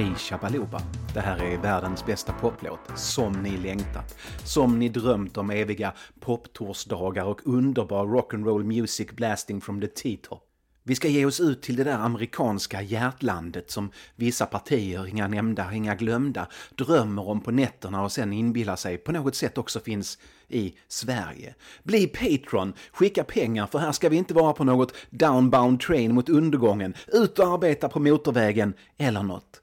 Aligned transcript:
Hej 0.00 0.14
Shabaluba! 0.14 0.82
Det 1.14 1.20
här 1.20 1.42
är 1.42 1.58
världens 1.58 2.06
bästa 2.06 2.32
poplåt, 2.32 2.80
som 2.96 3.32
ni 3.32 3.56
längtat. 3.56 4.18
Som 4.44 4.78
ni 4.78 4.88
drömt 4.88 5.36
om 5.36 5.50
eviga 5.50 5.92
poptorsdagar 6.20 7.24
och 7.24 7.40
underbar 7.44 8.06
rock'n'roll 8.06 8.64
music 8.64 9.10
blasting 9.12 9.60
from 9.60 9.80
the 9.80 9.86
T-top. 9.86 10.42
Vi 10.82 10.94
ska 10.94 11.08
ge 11.08 11.24
oss 11.24 11.40
ut 11.40 11.62
till 11.62 11.76
det 11.76 11.84
där 11.84 11.98
amerikanska 11.98 12.82
hjärtlandet 12.82 13.70
som 13.70 13.90
vissa 14.16 14.46
partier, 14.46 15.06
inga 15.06 15.28
nämnda, 15.28 15.72
inga 15.74 15.94
glömda, 15.94 16.46
drömmer 16.74 17.28
om 17.28 17.40
på 17.40 17.50
nätterna 17.50 18.02
och 18.02 18.12
sen 18.12 18.32
inbillar 18.32 18.76
sig 18.76 18.98
på 18.98 19.12
något 19.12 19.34
sätt 19.34 19.58
också 19.58 19.80
finns 19.80 20.18
i 20.48 20.74
Sverige. 20.88 21.54
Bli 21.82 22.06
Patreon, 22.06 22.72
skicka 22.92 23.24
pengar 23.24 23.66
för 23.66 23.78
här 23.78 23.92
ska 23.92 24.08
vi 24.08 24.16
inte 24.16 24.34
vara 24.34 24.52
på 24.52 24.64
något 24.64 24.94
downbound 25.10 25.80
train 25.80 26.14
mot 26.14 26.28
undergången, 26.28 26.94
ut 27.06 27.38
och 27.38 27.46
arbeta 27.54 27.88
på 27.88 28.00
motorvägen 28.00 28.74
eller 28.98 29.22
något. 29.22 29.59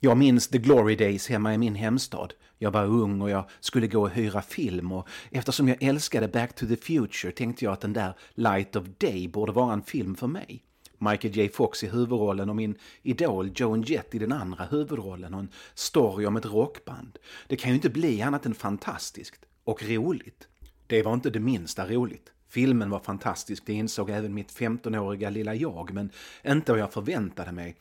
Jag 0.00 0.16
minns 0.16 0.48
the 0.48 0.58
glory 0.58 0.96
days 0.96 1.28
hemma 1.28 1.54
i 1.54 1.58
min 1.58 1.74
hemstad. 1.74 2.34
Jag 2.58 2.70
var 2.70 2.84
ung 2.84 3.20
och 3.20 3.30
jag 3.30 3.44
skulle 3.60 3.86
gå 3.86 4.02
och 4.02 4.10
hyra 4.10 4.42
film 4.42 4.92
och 4.92 5.08
eftersom 5.30 5.68
jag 5.68 5.82
älskade 5.82 6.28
Back 6.28 6.54
to 6.54 6.66
the 6.66 6.76
Future 6.76 7.32
tänkte 7.32 7.64
jag 7.64 7.72
att 7.72 7.80
den 7.80 7.92
där 7.92 8.14
Light 8.34 8.76
of 8.76 8.86
Day 8.98 9.28
borde 9.28 9.52
vara 9.52 9.72
en 9.72 9.82
film 9.82 10.14
för 10.14 10.26
mig. 10.26 10.62
Michael 10.98 11.36
J 11.36 11.48
Fox 11.48 11.84
i 11.84 11.88
huvudrollen 11.88 12.50
och 12.50 12.56
min 12.56 12.78
idol 13.02 13.50
Joan 13.54 13.82
Jett 13.82 14.14
i 14.14 14.18
den 14.18 14.32
andra 14.32 14.64
huvudrollen 14.64 15.34
och 15.34 15.40
en 15.40 15.48
story 15.74 16.26
om 16.26 16.36
ett 16.36 16.46
rockband. 16.46 17.18
Det 17.46 17.56
kan 17.56 17.70
ju 17.70 17.74
inte 17.74 17.90
bli 17.90 18.22
annat 18.22 18.46
än 18.46 18.54
fantastiskt. 18.54 19.40
Och 19.64 19.82
roligt. 19.82 20.48
Det 20.86 21.02
var 21.02 21.14
inte 21.14 21.30
det 21.30 21.40
minsta 21.40 21.86
roligt. 21.86 22.32
Filmen 22.48 22.90
var 22.90 23.00
fantastisk, 23.00 23.62
det 23.66 23.72
insåg 23.72 24.10
även 24.10 24.34
mitt 24.34 24.52
15-åriga 24.52 25.30
lilla 25.30 25.54
jag, 25.54 25.92
men 25.92 26.10
inte 26.46 26.72
vad 26.72 26.80
jag 26.80 26.92
förväntade 26.92 27.52
mig. 27.52 27.76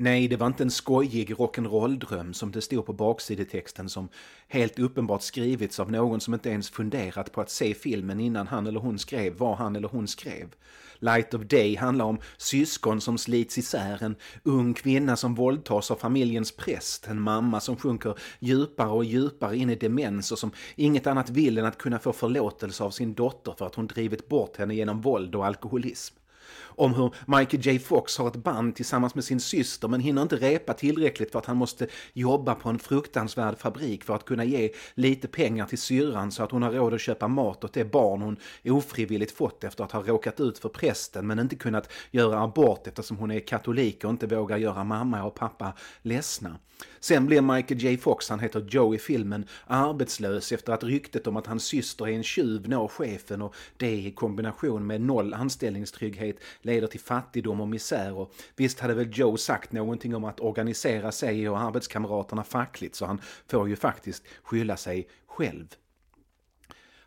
Nej, 0.00 0.28
det 0.28 0.36
var 0.36 0.46
inte 0.46 0.62
en 0.62 0.70
skojig 0.70 1.34
rock'n'roll-dröm 1.34 2.32
som 2.32 2.52
det 2.52 2.60
stod 2.60 2.86
på 2.86 2.92
baksidetexten 2.92 3.88
som 3.88 4.08
helt 4.48 4.78
uppenbart 4.78 5.22
skrivits 5.22 5.80
av 5.80 5.90
någon 5.90 6.20
som 6.20 6.34
inte 6.34 6.50
ens 6.50 6.70
funderat 6.70 7.32
på 7.32 7.40
att 7.40 7.50
se 7.50 7.74
filmen 7.74 8.20
innan 8.20 8.46
han 8.46 8.66
eller 8.66 8.80
hon 8.80 8.98
skrev 8.98 9.36
vad 9.36 9.56
han 9.56 9.76
eller 9.76 9.88
hon 9.88 10.08
skrev. 10.08 10.54
Light 10.98 11.34
of 11.34 11.42
Day 11.42 11.76
handlar 11.76 12.04
om 12.04 12.18
syskon 12.36 13.00
som 13.00 13.18
slits 13.18 13.58
isär, 13.58 14.02
en 14.02 14.16
ung 14.42 14.74
kvinna 14.74 15.16
som 15.16 15.34
våldtas 15.34 15.90
av 15.90 15.96
familjens 15.96 16.52
präst, 16.52 17.06
en 17.06 17.20
mamma 17.20 17.60
som 17.60 17.76
sjunker 17.76 18.14
djupare 18.38 18.90
och 18.90 19.04
djupare 19.04 19.56
in 19.56 19.70
i 19.70 19.74
demens 19.74 20.32
och 20.32 20.38
som 20.38 20.50
inget 20.76 21.06
annat 21.06 21.30
vill 21.30 21.58
än 21.58 21.64
att 21.64 21.78
kunna 21.78 21.98
få 21.98 22.12
förlåtelse 22.12 22.84
av 22.84 22.90
sin 22.90 23.14
dotter 23.14 23.54
för 23.58 23.66
att 23.66 23.74
hon 23.74 23.86
drivit 23.86 24.28
bort 24.28 24.56
henne 24.56 24.74
genom 24.74 25.00
våld 25.00 25.34
och 25.34 25.46
alkoholism 25.46 26.18
om 26.78 26.94
hur 26.94 27.14
Michael 27.26 27.66
J 27.66 27.78
Fox 27.78 28.18
har 28.18 28.28
ett 28.28 28.36
band 28.36 28.74
tillsammans 28.74 29.14
med 29.14 29.24
sin 29.24 29.40
syster 29.40 29.88
men 29.88 30.00
hinner 30.00 30.22
inte 30.22 30.36
repa 30.36 30.72
tillräckligt 30.72 31.32
för 31.32 31.38
att 31.38 31.46
han 31.46 31.56
måste 31.56 31.86
jobba 32.12 32.54
på 32.54 32.68
en 32.68 32.78
fruktansvärd 32.78 33.58
fabrik 33.58 34.04
för 34.04 34.14
att 34.14 34.24
kunna 34.24 34.44
ge 34.44 34.70
lite 34.94 35.28
pengar 35.28 35.66
till 35.66 35.78
syrran 35.78 36.32
så 36.32 36.42
att 36.42 36.50
hon 36.50 36.62
har 36.62 36.70
råd 36.70 36.94
att 36.94 37.00
köpa 37.00 37.28
mat 37.28 37.64
åt 37.64 37.72
det 37.72 37.84
barn 37.84 38.22
hon 38.22 38.36
ofrivilligt 38.64 39.32
fått 39.32 39.64
efter 39.64 39.84
att 39.84 39.92
ha 39.92 40.02
råkat 40.02 40.40
ut 40.40 40.58
för 40.58 40.68
prästen 40.68 41.26
men 41.26 41.38
inte 41.38 41.56
kunnat 41.56 41.92
göra 42.10 42.42
abort 42.42 42.86
eftersom 42.86 43.16
hon 43.16 43.30
är 43.30 43.40
katolik 43.40 44.04
och 44.04 44.10
inte 44.10 44.26
vågar 44.26 44.56
göra 44.56 44.84
mamma 44.84 45.24
och 45.24 45.34
pappa 45.34 45.72
ledsna. 46.02 46.58
Sen 47.00 47.26
blir 47.26 47.40
Michael 47.40 47.80
J 47.80 47.98
Fox, 47.98 48.28
han 48.28 48.40
heter 48.40 48.66
Joe 48.70 48.94
i 48.94 48.98
filmen, 48.98 49.44
arbetslös 49.66 50.52
efter 50.52 50.72
att 50.72 50.84
ryktet 50.84 51.26
om 51.26 51.36
att 51.36 51.46
hans 51.46 51.64
syster 51.64 52.08
är 52.08 52.12
en 52.12 52.22
tjuv 52.22 52.68
når 52.68 52.88
chefen 52.88 53.42
och 53.42 53.54
det 53.76 53.92
i 53.92 54.10
kombination 54.10 54.86
med 54.86 55.00
noll 55.00 55.34
anställningstrygghet 55.34 56.36
leder 56.68 56.86
till 56.86 57.00
fattigdom 57.00 57.60
och 57.60 57.68
misär 57.68 58.14
och 58.14 58.32
visst 58.56 58.80
hade 58.80 58.94
väl 58.94 59.18
Joe 59.18 59.36
sagt 59.36 59.72
någonting 59.72 60.14
om 60.14 60.24
att 60.24 60.40
organisera 60.40 61.12
sig 61.12 61.48
och 61.48 61.60
arbetskamraterna 61.60 62.44
fackligt 62.44 62.94
så 62.94 63.06
han 63.06 63.20
får 63.46 63.68
ju 63.68 63.76
faktiskt 63.76 64.24
skylla 64.42 64.76
sig 64.76 65.08
själv. 65.26 65.66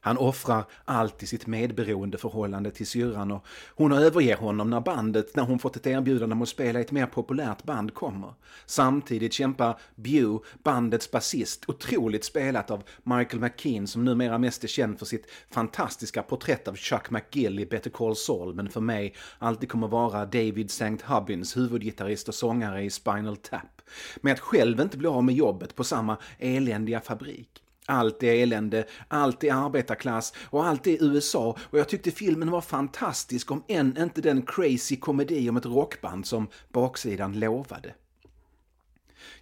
Han 0.04 0.18
offrar 0.18 0.66
allt 0.86 1.24
i 1.24 1.28
sitt 1.28 1.48
medberoendeförhållande 1.48 2.72
till 2.72 2.88
syrran 2.88 3.32
och 3.32 3.46
hon 3.76 3.92
överger 3.92 4.38
honom 4.38 4.70
när 4.70 4.80
bandet, 4.80 5.36
när 5.36 5.44
hon 5.44 5.60
fått 5.60 5.76
ett 5.76 5.88
erbjudande 5.88 6.34
om 6.34 6.42
att 6.42 6.50
spela 6.50 6.80
i 6.80 6.82
ett 6.82 6.92
mer 6.92 7.06
populärt 7.06 7.64
band, 7.64 7.94
kommer. 7.94 8.34
Samtidigt 8.66 9.34
kämpar 9.34 9.80
Bew, 9.96 10.40
bandets 10.64 11.12
basist, 11.12 11.64
otroligt 11.68 12.26
spelat 12.26 12.72
av 12.72 12.84
Michael 13.04 13.40
McKean 13.40 13.88
som 13.88 14.06
numera 14.06 14.38
mest 14.38 14.64
är 14.64 14.68
känd 14.68 15.00
för 15.00 15.06
sitt 15.06 15.28
fantastiska 15.50 16.24
porträtt 16.24 16.68
av 16.68 16.76
Chuck 16.76 17.10
McGill 17.10 17.60
i 17.60 17.66
Better 17.66 17.90
Call 17.90 18.16
Saul, 18.16 18.54
men 18.54 18.70
för 18.70 18.82
mig 18.82 19.16
alltid 19.40 19.70
kommer 19.70 19.88
vara 19.88 20.26
David 20.26 20.66
St. 20.66 20.98
Hubbins, 21.06 21.58
huvudgitarrist 21.58 22.28
och 22.28 22.36
sångare 22.36 22.84
i 22.84 22.90
Spinal 22.90 23.38
Tap. 23.38 23.82
Med 24.22 24.34
att 24.34 24.40
själv 24.40 24.82
inte 24.82 24.98
bli 24.98 25.08
av 25.08 25.24
med 25.24 25.36
jobbet 25.36 25.76
på 25.76 25.84
samma 25.84 26.18
eländiga 26.40 27.02
fabrik. 27.02 27.64
Allt 27.86 28.24
är 28.24 28.34
elände, 28.34 28.88
allt 29.08 29.44
är 29.44 29.54
arbetarklass 29.54 30.34
och 30.40 30.66
allt 30.66 30.88
är 30.88 31.04
USA 31.04 31.58
och 31.62 31.80
jag 31.80 31.90
tyckte 31.90 32.12
filmen 32.12 32.52
var 32.52 32.62
fantastisk 32.62 33.52
om 33.52 33.64
än 33.68 33.98
inte 33.98 34.22
den 34.22 34.42
crazy 34.42 34.96
komedi 34.96 35.50
om 35.50 35.58
ett 35.58 35.66
rockband 35.66 36.26
som 36.26 36.48
baksidan 36.70 37.40
lovade. 37.40 37.94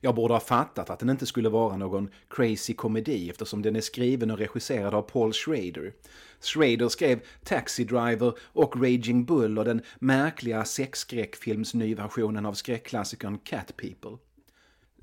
Jag 0.02 0.16
borde 0.16 0.34
ha 0.34 0.40
fattat 0.40 0.90
att 0.90 1.00
den 1.00 1.10
inte 1.10 1.26
skulle 1.26 1.50
vara 1.50 1.78
någon 1.78 2.10
crazy 2.30 2.74
komedi 2.74 3.30
eftersom 3.30 3.62
den 3.62 3.76
är 3.76 3.82
skriven 3.82 4.32
och 4.32 4.38
regisserad 4.38 4.94
av 4.94 5.02
Paul 5.02 5.34
Schrader. 5.34 5.94
Schrader 6.42 6.90
skrev 6.90 7.20
Taxi 7.44 7.84
Driver 7.84 8.34
och 8.42 8.76
Raging 8.76 9.26
Bull 9.26 9.60
och 9.60 9.66
den 9.66 9.82
märkliga 10.00 10.64
sexskräckfilms-nyversionen 10.64 12.46
av 12.46 12.54
skräckklassikern 12.54 13.38
Cat 13.38 13.78
People. 13.78 14.29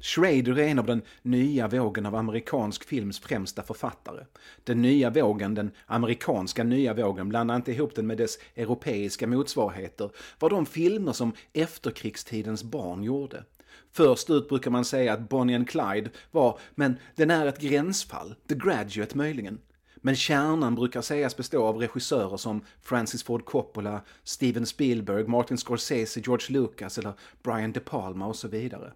Schrader 0.06 0.58
är 0.58 0.68
en 0.68 0.78
av 0.78 0.86
den 0.86 1.02
nya 1.22 1.68
vågen 1.68 2.06
av 2.06 2.14
amerikansk 2.14 2.84
films 2.84 3.18
främsta 3.18 3.62
författare. 3.62 4.24
Den 4.64 4.82
nya 4.82 5.10
vågen, 5.10 5.54
den 5.54 5.70
amerikanska 5.86 6.64
nya 6.64 6.94
vågen, 6.94 7.28
blandar 7.28 7.56
inte 7.56 7.72
ihop 7.72 7.94
den 7.94 8.06
med 8.06 8.18
dess 8.18 8.38
europeiska 8.54 9.26
motsvarigheter, 9.26 10.10
var 10.38 10.50
de 10.50 10.66
filmer 10.66 11.12
som 11.12 11.32
efterkrigstidens 11.52 12.64
barn 12.64 13.02
gjorde. 13.02 13.44
Först 13.92 14.30
ut 14.30 14.48
brukar 14.48 14.70
man 14.70 14.84
säga 14.84 15.12
att 15.12 15.28
Bonnie 15.28 15.54
and 15.54 15.68
Clyde 15.68 16.10
var, 16.30 16.58
men 16.74 16.96
den 17.14 17.30
är 17.30 17.46
ett 17.46 17.60
gränsfall, 17.60 18.34
The 18.48 18.54
Graduate 18.54 19.16
möjligen. 19.16 19.58
Men 19.96 20.16
kärnan 20.16 20.74
brukar 20.74 21.02
sägas 21.02 21.36
bestå 21.36 21.64
av 21.64 21.76
regissörer 21.76 22.36
som 22.36 22.60
Francis 22.82 23.22
Ford 23.22 23.44
Coppola, 23.44 24.00
Steven 24.24 24.66
Spielberg, 24.66 25.26
Martin 25.26 25.58
Scorsese, 25.58 26.20
George 26.20 26.46
Lucas 26.48 26.98
eller 26.98 27.12
Brian 27.42 27.72
De 27.72 27.80
Palma 27.80 28.26
och 28.26 28.36
så 28.36 28.48
vidare. 28.48 28.92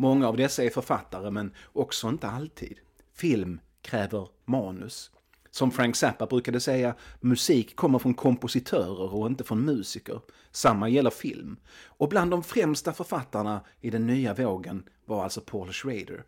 Många 0.00 0.28
av 0.28 0.36
dessa 0.36 0.64
är 0.64 0.70
författare, 0.70 1.30
men 1.30 1.52
också 1.72 2.08
inte 2.08 2.28
alltid. 2.28 2.78
Film 3.14 3.60
kräver 3.82 4.28
manus. 4.44 5.10
Som 5.50 5.70
Frank 5.70 5.96
Zappa 5.96 6.26
brukade 6.26 6.60
säga, 6.60 6.94
musik 7.20 7.76
kommer 7.76 7.98
från 7.98 8.14
kompositörer 8.14 9.14
och 9.14 9.26
inte 9.26 9.44
från 9.44 9.64
musiker. 9.64 10.20
Samma 10.50 10.88
gäller 10.88 11.10
film. 11.10 11.56
Och 11.84 12.08
bland 12.08 12.30
de 12.30 12.42
främsta 12.42 12.92
författarna 12.92 13.60
i 13.80 13.90
den 13.90 14.06
nya 14.06 14.34
vågen 14.34 14.82
var 15.04 15.24
alltså 15.24 15.40
Paul 15.40 15.72
Schrader. 15.72 16.24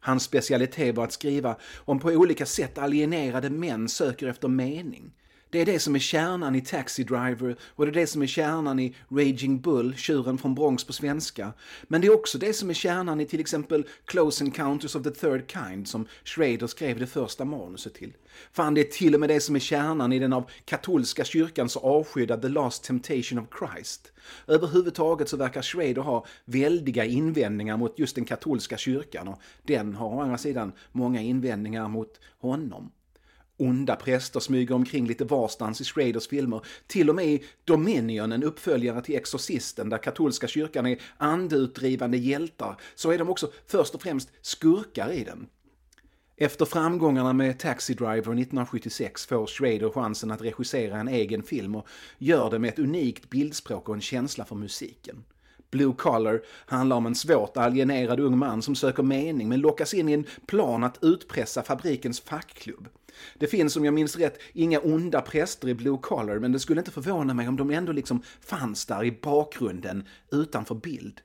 Hans 0.00 0.22
specialitet 0.22 0.96
var 0.96 1.04
att 1.04 1.12
skriva 1.12 1.56
om 1.76 1.98
på 1.98 2.08
olika 2.08 2.46
sätt 2.46 2.78
alienerade 2.78 3.50
män 3.50 3.88
söker 3.88 4.26
efter 4.26 4.48
mening. 4.48 5.12
Det 5.50 5.60
är 5.60 5.66
det 5.66 5.78
som 5.78 5.94
är 5.94 5.98
kärnan 5.98 6.54
i 6.54 6.60
Taxi 6.60 7.04
Driver 7.04 7.56
och 7.62 7.86
det 7.86 7.90
är 7.90 7.94
det 8.00 8.06
som 8.06 8.22
är 8.22 8.26
kärnan 8.26 8.78
i 8.78 8.94
Raging 9.08 9.60
Bull, 9.60 9.94
tjuren 9.96 10.38
från 10.38 10.54
Bronx 10.54 10.84
på 10.84 10.92
svenska. 10.92 11.52
Men 11.82 12.00
det 12.00 12.06
är 12.06 12.14
också 12.14 12.38
det 12.38 12.52
som 12.52 12.70
är 12.70 12.74
kärnan 12.74 13.20
i 13.20 13.26
till 13.26 13.40
exempel 13.40 13.86
Close 14.04 14.44
Encounters 14.44 14.96
of 14.96 15.02
the 15.02 15.10
Third 15.10 15.50
Kind 15.50 15.88
som 15.88 16.06
Schrader 16.24 16.66
skrev 16.66 16.98
det 16.98 17.06
första 17.06 17.44
manuset 17.44 17.94
till. 17.94 18.12
Fan, 18.52 18.74
det 18.74 18.80
är 18.80 18.84
till 18.84 19.14
och 19.14 19.20
med 19.20 19.28
det 19.28 19.40
som 19.40 19.56
är 19.56 19.60
kärnan 19.60 20.12
i 20.12 20.18
den 20.18 20.32
av 20.32 20.50
katolska 20.64 21.24
kyrkan 21.24 21.68
så 21.68 21.80
avskydda 21.80 22.36
The 22.36 22.48
Last 22.48 22.84
Temptation 22.84 23.38
of 23.38 23.46
Christ. 23.58 24.12
Överhuvudtaget 24.46 25.28
så 25.28 25.36
verkar 25.36 25.62
Schrader 25.62 26.02
ha 26.02 26.26
väldiga 26.44 27.04
invändningar 27.04 27.76
mot 27.76 27.98
just 27.98 28.14
den 28.14 28.24
katolska 28.24 28.76
kyrkan 28.76 29.28
och 29.28 29.40
den 29.62 29.94
har 29.94 30.08
å 30.08 30.20
andra 30.20 30.38
sidan 30.38 30.72
många 30.92 31.20
invändningar 31.20 31.88
mot 31.88 32.20
honom. 32.38 32.90
Onda 33.56 33.96
präster 33.96 34.40
smyger 34.40 34.74
omkring 34.74 35.06
lite 35.06 35.24
varstans 35.24 35.80
i 35.80 35.84
Schraders 35.84 36.28
filmer. 36.28 36.60
Till 36.86 37.08
och 37.08 37.14
med 37.14 37.26
i 37.26 37.44
Dominion, 37.64 38.32
en 38.32 38.42
uppföljare 38.42 39.02
till 39.02 39.16
Exorcisten, 39.16 39.88
där 39.88 39.98
katolska 39.98 40.48
kyrkan 40.48 40.86
är 40.86 41.02
andeutdrivande 41.16 42.16
hjältar, 42.16 42.76
så 42.94 43.10
är 43.10 43.18
de 43.18 43.28
också 43.28 43.50
först 43.66 43.94
och 43.94 44.02
främst 44.02 44.30
skurkar 44.42 45.12
i 45.12 45.24
den. 45.24 45.46
Efter 46.36 46.64
framgångarna 46.64 47.32
med 47.32 47.58
Taxi 47.58 47.94
Driver 47.94 48.16
1976 48.16 49.26
får 49.26 49.46
Schrader 49.46 49.90
chansen 49.90 50.30
att 50.30 50.42
regissera 50.42 50.98
en 50.98 51.08
egen 51.08 51.42
film 51.42 51.74
och 51.74 51.88
gör 52.18 52.50
det 52.50 52.58
med 52.58 52.68
ett 52.68 52.78
unikt 52.78 53.30
bildspråk 53.30 53.88
och 53.88 53.94
en 53.94 54.00
känsla 54.00 54.44
för 54.44 54.54
musiken. 54.54 55.24
Blue 55.70 55.94
Collar 55.98 56.40
handlar 56.66 56.96
om 56.96 57.06
en 57.06 57.14
svårt 57.14 57.56
alienerad 57.56 58.20
ung 58.20 58.38
man 58.38 58.62
som 58.62 58.74
söker 58.74 59.02
mening 59.02 59.48
men 59.48 59.60
lockas 59.60 59.94
in 59.94 60.08
i 60.08 60.12
en 60.12 60.26
plan 60.46 60.84
att 60.84 60.98
utpressa 61.02 61.62
fabrikens 61.62 62.20
fackklubb. 62.20 62.88
Det 63.34 63.46
finns, 63.46 63.76
om 63.76 63.84
jag 63.84 63.94
minns 63.94 64.16
rätt, 64.16 64.38
inga 64.52 64.80
onda 64.80 65.20
präster 65.20 65.68
i 65.68 65.74
Blue 65.74 65.98
Collar, 66.02 66.38
men 66.38 66.52
det 66.52 66.60
skulle 66.60 66.80
inte 66.80 66.90
förvåna 66.90 67.34
mig 67.34 67.48
om 67.48 67.56
de 67.56 67.70
ändå 67.70 67.92
liksom 67.92 68.22
fanns 68.40 68.86
där 68.86 69.04
i 69.04 69.12
bakgrunden, 69.12 70.08
utanför 70.32 70.74
bild. 70.74 71.20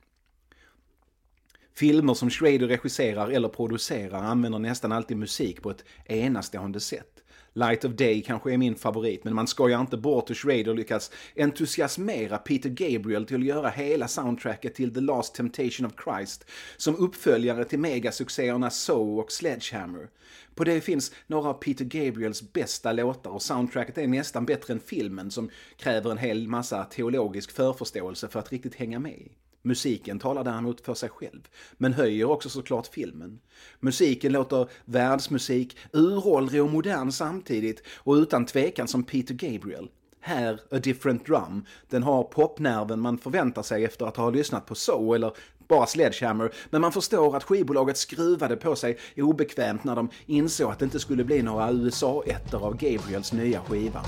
Filmer 1.74 2.14
som 2.14 2.30
Schrader 2.30 2.68
regisserar 2.68 3.30
eller 3.30 3.50
producerar 3.50 4.24
använder 4.24 4.60
nästan 4.60 4.92
alltid 4.92 5.18
musik 5.18 5.62
på 5.62 5.70
ett 5.72 5.86
enastående 6.06 6.80
sätt. 6.80 7.21
Light 7.54 7.86
of 7.86 7.92
Day 7.92 8.22
kanske 8.22 8.54
är 8.54 8.58
min 8.58 8.76
favorit, 8.76 9.24
men 9.24 9.36
man 9.36 9.48
skojar 9.48 9.82
inte 9.82 9.98
bort 9.98 10.30
hur 10.30 10.36
Schrader 10.36 10.74
lyckas 10.74 11.12
entusiasmera 11.36 12.38
Peter 12.38 12.70
Gabriel 12.70 13.26
till 13.26 13.36
att 13.38 13.46
göra 13.46 13.70
hela 13.70 14.08
soundtracket 14.08 14.76
till 14.76 14.94
The 14.94 15.02
Last 15.02 15.36
Temptation 15.36 15.86
of 15.86 15.94
Christ 16.04 16.46
som 16.78 16.96
uppföljare 16.96 17.66
till 17.66 17.80
megasuccéerna 17.80 18.70
So 18.70 19.20
och 19.20 19.32
Sledgehammer. 19.32 20.10
På 20.56 20.64
det 20.64 20.82
finns 20.82 21.12
några 21.28 21.50
av 21.50 21.54
Peter 21.54 21.86
Gabriels 21.86 22.54
bästa 22.54 22.92
låtar 22.92 23.32
och 23.32 23.42
soundtracket 23.42 23.98
är 23.98 24.08
nästan 24.08 24.46
bättre 24.46 24.74
än 24.74 24.80
filmen 24.80 25.32
som 25.32 25.50
kräver 25.78 26.12
en 26.12 26.18
hel 26.18 26.48
massa 26.48 26.84
teologisk 26.84 27.52
förförståelse 27.52 28.28
för 28.28 28.40
att 28.40 28.52
riktigt 28.52 28.76
hänga 28.76 29.00
med. 29.00 29.30
Musiken 29.64 30.20
talar 30.20 30.44
däremot 30.44 30.82
för 30.82 30.94
sig 30.94 31.10
själv, 31.10 31.48
men 31.78 31.94
höjer 31.94 32.30
också 32.30 32.50
såklart 32.50 32.88
filmen. 32.88 33.40
Musiken 33.80 34.32
låter 34.32 34.68
världsmusik, 34.86 35.78
uråldrig 35.94 36.64
och 36.64 36.72
modern 36.72 37.12
samtidigt 37.12 37.84
och 37.98 38.14
utan 38.14 38.46
tvekan 38.46 38.88
som 38.88 39.04
Peter 39.04 39.34
Gabriel. 39.34 39.90
Här, 40.20 40.60
A 40.72 40.80
Different 40.80 41.26
Drum, 41.26 41.66
den 41.90 42.04
har 42.04 42.24
popnerven 42.24 43.00
man 43.00 43.18
förväntar 43.18 43.64
sig 43.64 43.86
efter 43.86 44.06
att 44.06 44.18
ha 44.18 44.30
lyssnat 44.30 44.66
på 44.66 44.76
So 44.76 45.14
eller 45.14 45.34
bara 45.68 45.86
Sledgehammer, 45.86 46.54
men 46.70 46.82
man 46.82 46.92
förstår 46.92 47.36
att 47.36 47.44
skivbolaget 47.44 47.98
skruvade 47.98 48.56
på 48.56 48.76
sig 48.76 48.98
obekvämt 49.18 49.84
när 49.84 49.96
de 49.96 50.10
insåg 50.26 50.72
att 50.72 50.80
det 50.80 50.86
inte 50.86 51.00
skulle 51.00 51.24
bli 51.24 51.42
några 51.42 51.72
USA-ettor 51.72 52.66
av 52.66 52.78
Gabriels 52.78 53.34
nya 53.34 53.62
skiva. 53.62 54.02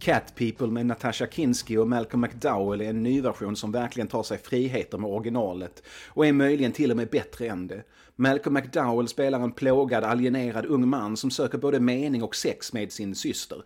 Cat 0.00 0.34
People 0.34 0.66
med 0.66 0.86
Natasha 0.86 1.26
Kinski 1.26 1.76
och 1.76 1.88
Malcolm 1.88 2.20
McDowell 2.20 2.80
är 2.80 2.90
en 2.90 3.02
ny 3.02 3.20
version 3.20 3.56
som 3.56 3.72
verkligen 3.72 4.08
tar 4.08 4.22
sig 4.22 4.38
friheter 4.38 4.98
med 4.98 5.10
originalet 5.10 5.82
och 6.06 6.26
är 6.26 6.32
möjligen 6.32 6.72
till 6.72 6.90
och 6.90 6.96
med 6.96 7.08
bättre 7.08 7.46
än 7.46 7.66
det. 7.66 7.82
Malcolm 8.16 8.54
McDowell 8.54 9.08
spelar 9.08 9.40
en 9.40 9.52
plågad, 9.52 10.04
alienerad 10.04 10.66
ung 10.66 10.88
man 10.88 11.16
som 11.16 11.30
söker 11.30 11.58
både 11.58 11.80
mening 11.80 12.22
och 12.22 12.36
sex 12.36 12.72
med 12.72 12.92
sin 12.92 13.14
syster. 13.14 13.62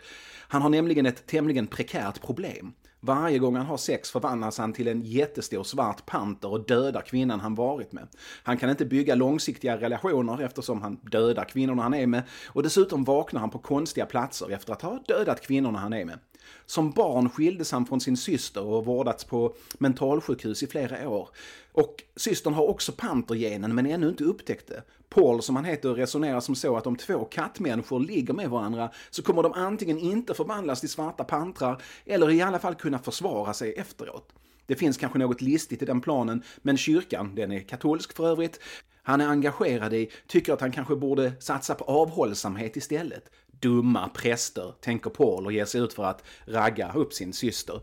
Han 0.49 0.63
har 0.63 0.69
nämligen 0.69 1.07
ett 1.07 1.27
tämligen 1.27 1.67
prekärt 1.67 2.23
problem. 2.23 2.73
Varje 3.07 3.39
gång 3.39 3.57
han 3.57 3.67
har 3.67 3.77
sex 3.77 4.11
förvandlas 4.11 4.59
han 4.59 4.73
till 4.73 4.89
en 4.89 5.03
jättestor 5.03 5.63
svart 5.65 6.07
panter 6.07 6.49
och 6.49 6.67
dödar 6.67 7.01
kvinnan 7.01 7.41
han 7.41 7.55
varit 7.55 7.93
med. 7.93 8.09
Han 8.43 8.57
kan 8.57 8.71
inte 8.71 8.85
bygga 8.85 9.15
långsiktiga 9.15 9.77
relationer 9.77 10.43
eftersom 10.43 10.83
han 10.83 10.97
dödar 10.97 11.45
kvinnorna 11.45 11.83
han 11.83 11.95
är 11.95 12.07
med 12.07 12.23
och 12.47 12.63
dessutom 12.63 13.05
vaknar 13.05 13.41
han 13.41 13.51
på 13.51 13.59
konstiga 13.59 14.07
platser 14.07 14.51
efter 14.51 14.73
att 14.73 14.83
ha 14.83 14.99
dödat 15.09 15.41
kvinnorna 15.41 15.79
han 15.79 15.93
är 15.93 16.05
med. 16.05 16.19
Som 16.67 16.91
barn 16.91 17.31
skildes 17.31 17.73
han 17.73 17.87
från 17.87 18.01
sin 18.01 18.17
syster 18.17 18.65
och 18.65 18.85
vårdats 18.85 19.25
på 19.25 19.55
mentalsjukhus 19.79 20.63
i 20.63 20.67
flera 20.67 21.09
år. 21.09 21.29
Och 21.73 22.03
systern 22.17 22.55
har 22.55 22.69
också 22.69 22.93
pantergenen 22.93 23.75
men 23.75 23.87
ännu 23.87 24.09
inte 24.09 24.25
upptäckt 24.25 24.69
det. 24.69 24.83
Paul, 25.09 25.43
som 25.43 25.57
han 25.57 25.65
heter, 25.65 25.95
resonerar 25.95 26.41
som 26.41 26.55
så 26.55 26.77
att 26.77 26.87
om 26.87 26.97
två 26.97 27.25
kattmänniskor 27.25 28.01
ligger 28.01 28.35
med 28.35 28.51
varandra 28.51 28.91
så 29.11 29.23
kommer 29.23 29.43
de 29.43 29.53
antingen 29.53 29.99
inte 29.99 30.35
förvandlas 30.35 30.81
till 30.81 30.89
svarta 30.89 31.25
pantrar 31.25 31.83
eller 32.07 32.31
i 32.31 32.43
alla 32.43 32.59
fall 32.59 32.75
kunna 32.75 32.99
försvara 32.99 33.55
sig 33.55 33.73
efteråt. 33.73 34.33
Det 34.67 34.75
finns 34.75 34.97
kanske 34.97 35.19
något 35.19 35.41
listigt 35.41 35.83
i 35.83 35.85
den 35.85 36.01
planen, 36.01 36.43
men 36.63 36.77
kyrkan, 36.77 37.35
den 37.35 37.53
är 37.53 37.61
katolsk 37.61 38.17
för 38.17 38.27
övrigt, 38.29 38.61
han 39.03 39.21
är 39.21 39.29
engagerad 39.29 39.95
i, 39.95 40.11
tycker 40.27 40.53
att 40.53 40.61
han 40.61 40.73
kanske 40.73 40.97
borde 40.97 41.33
satsa 41.41 41.75
på 41.75 41.85
avhållsamhet 41.85 42.77
istället. 42.77 43.31
Dumma 43.61 44.09
präster, 44.09 44.75
tänker 44.81 45.11
Paul 45.11 45.47
och 45.47 45.53
ger 45.53 45.65
sig 45.65 45.81
ut 45.81 45.93
för 45.93 46.05
att 46.05 46.25
ragga 46.45 46.93
upp 46.93 47.13
sin 47.13 47.33
syster. 47.33 47.81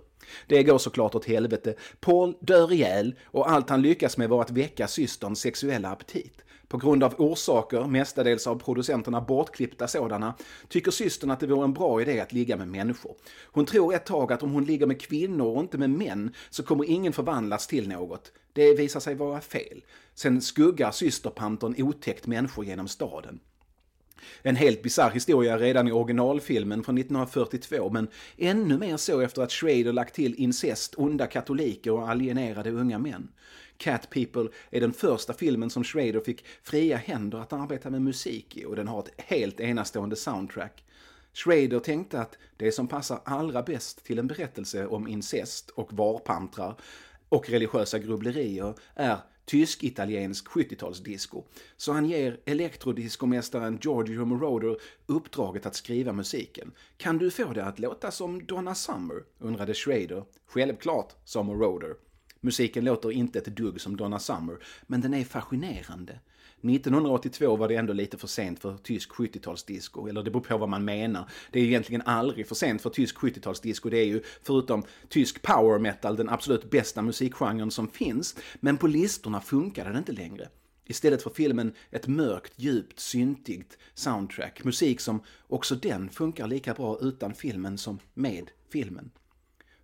Det 0.48 0.64
går 0.64 0.78
såklart 0.78 1.16
åt 1.16 1.26
helvete. 1.26 1.76
Paul 2.00 2.36
dör 2.40 2.72
ihjäl 2.72 3.16
och 3.26 3.52
allt 3.52 3.70
han 3.70 3.82
lyckas 3.82 4.18
med 4.18 4.30
var 4.30 4.42
att 4.42 4.52
väcka 4.52 4.88
systerns 4.88 5.40
sexuella 5.40 5.90
aptit. 5.90 6.42
På 6.68 6.78
grund 6.78 7.04
av 7.04 7.16
orsaker, 7.18 7.84
mestadels 7.88 8.48
av 8.48 8.60
producenterna 8.60 9.22
bortklippta 9.22 9.88
sådana, 9.88 10.34
tycker 10.68 10.92
systern 10.92 11.32
att 11.32 11.40
det 11.40 11.48
vore 11.48 11.64
en 11.64 11.74
bra 11.74 12.02
idé 12.02 12.20
att 12.20 12.34
ligga 12.34 12.58
med 12.58 12.68
människor. 12.68 13.16
Hon 13.44 13.66
tror 13.66 13.94
ett 13.94 14.06
tag 14.06 14.34
att 14.34 14.44
om 14.44 14.52
hon 14.52 14.66
ligger 14.66 14.86
med 14.86 15.02
kvinnor 15.02 15.56
och 15.56 15.62
inte 15.62 15.78
med 15.78 15.90
män 15.90 16.34
så 16.50 16.64
kommer 16.64 16.90
ingen 16.90 17.14
förvandlas 17.14 17.68
till 17.68 17.90
något. 17.90 18.32
Det 18.54 18.74
visar 18.74 19.00
sig 19.00 19.16
vara 19.16 19.42
fel. 19.42 19.84
Sen 20.16 20.42
skuggar 20.42 20.92
systerpantern 20.92 21.76
otäckt 21.78 22.28
människor 22.28 22.66
genom 22.66 22.88
staden. 22.88 23.40
En 24.42 24.56
helt 24.56 24.84
bizarr 24.84 25.12
historia 25.12 25.58
redan 25.58 25.88
i 25.88 25.92
originalfilmen 25.92 26.84
från 26.84 26.98
1942 26.98 27.90
men 27.90 28.08
ännu 28.38 28.78
mer 28.78 28.98
så 28.98 29.20
efter 29.20 29.42
att 29.42 29.52
Schrader 29.52 29.94
lagt 29.94 30.16
till 30.16 30.36
incest, 30.36 30.94
onda 30.98 31.28
katoliker 31.28 31.92
och 31.92 32.10
alienerade 32.10 32.72
unga 32.72 33.00
män. 33.00 33.30
Cat 33.78 34.10
People 34.10 34.50
är 34.70 34.82
den 34.82 34.94
första 34.94 35.34
filmen 35.34 35.70
som 35.70 35.84
Schrader 35.84 36.20
fick 36.20 36.46
fria 36.64 36.98
händer 36.98 37.38
att 37.38 37.54
arbeta 37.54 37.90
med 37.90 38.02
musik 38.02 38.58
i 38.58 38.66
och 38.66 38.76
den 38.76 38.88
har 38.88 39.00
ett 39.00 39.14
helt 39.18 39.60
enastående 39.60 40.16
soundtrack. 40.16 40.84
Schrader 41.34 41.80
tänkte 41.80 42.20
att 42.20 42.38
det 42.58 42.72
som 42.72 42.88
passar 42.88 43.20
allra 43.26 43.64
bäst 43.64 44.04
till 44.04 44.20
en 44.20 44.28
berättelse 44.28 44.88
om 44.88 45.08
incest 45.08 45.70
och 45.70 45.94
varpantrar 45.94 46.76
och 47.30 47.50
religiösa 47.50 48.00
grubblerier 48.00 48.74
är 48.96 49.18
tysk-italiensk 49.46 50.48
70-talsdisco. 50.48 51.44
Så 51.78 51.94
han 51.94 52.06
ger 52.06 52.40
elektrodiscomästaren 52.46 53.80
Giorgio 53.82 54.26
Moroder 54.26 54.78
uppdraget 55.06 55.66
att 55.66 55.76
skriva 55.76 56.14
musiken. 56.14 56.72
Kan 56.98 57.18
du 57.18 57.32
få 57.32 57.54
det 57.54 57.66
att 57.66 57.80
låta 57.80 58.12
som 58.12 58.46
Donna 58.46 58.76
Summer? 58.76 59.24
undrade 59.40 59.74
Schrader. 59.74 60.24
Självklart, 60.46 61.14
sa 61.26 61.44
Moroder. 61.44 61.96
Musiken 62.40 62.86
låter 62.86 63.12
inte 63.12 63.40
ett 63.40 63.56
dugg 63.58 63.82
som 63.82 63.98
Donna 63.98 64.20
Summer, 64.20 64.58
men 64.88 65.02
den 65.02 65.14
är 65.14 65.24
fascinerande. 65.24 66.20
1982 66.70 67.56
var 67.56 67.68
det 67.68 67.76
ändå 67.76 67.94
lite 67.94 68.18
för 68.18 68.28
sent 68.28 68.60
för 68.60 68.78
tysk 68.78 69.12
70-talsdisco, 69.12 70.10
eller 70.10 70.24
det 70.24 70.32
beror 70.32 70.44
på 70.44 70.58
vad 70.58 70.70
man 70.70 70.86
menar. 70.86 71.30
Det 71.52 71.60
är 71.60 71.64
egentligen 71.64 72.02
aldrig 72.06 72.48
för 72.48 72.56
sent 72.56 72.82
för 72.82 72.90
tysk 72.90 73.18
70-talsdisco, 73.18 73.90
det 73.90 73.98
är 73.98 74.06
ju 74.06 74.22
förutom 74.44 74.84
tysk 75.10 75.42
power 75.42 75.80
metal 75.80 76.16
den 76.16 76.30
absolut 76.30 76.70
bästa 76.70 77.02
musikgenren 77.02 77.72
som 77.72 77.88
finns, 77.88 78.36
men 78.60 78.78
på 78.78 78.88
listorna 78.88 79.42
funkade 79.42 79.92
det 79.92 79.98
inte 79.98 80.12
längre. 80.12 80.50
Istället 80.86 81.24
för 81.24 81.30
filmen 81.30 81.74
ett 81.92 82.08
mörkt, 82.08 82.54
djupt, 82.56 83.00
syntigt 83.00 83.78
soundtrack, 83.94 84.64
musik 84.64 85.00
som 85.00 85.22
också 85.48 85.76
den 85.76 86.10
funkar 86.10 86.48
lika 86.48 86.74
bra 86.74 86.98
utan 87.02 87.34
filmen 87.34 87.78
som 87.78 88.00
med 88.14 88.52
filmen. 88.72 89.12